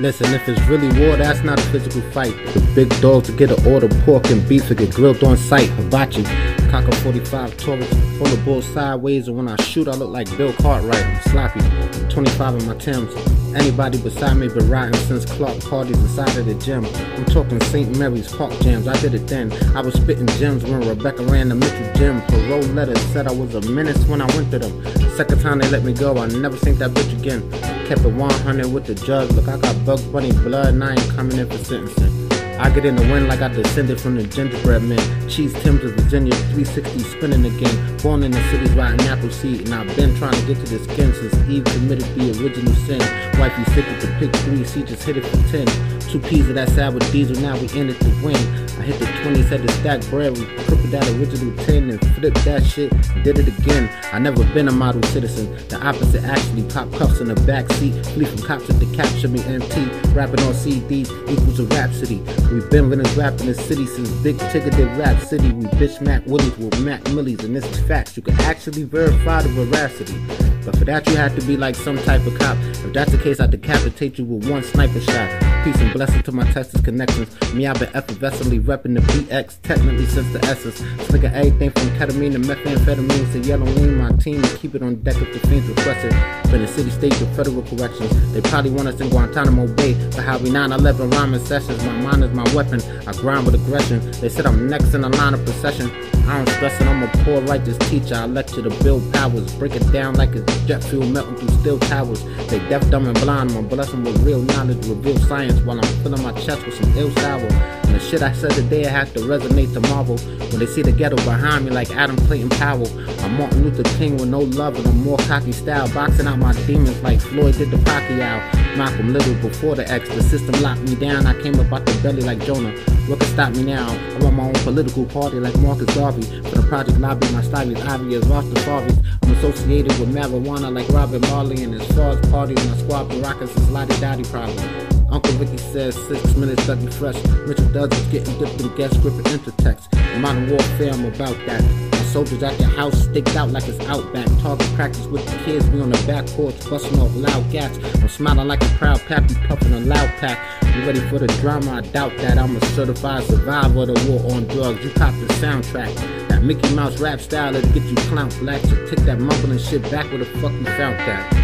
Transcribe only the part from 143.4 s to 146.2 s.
like it's outback. Target practice with the kids, we on the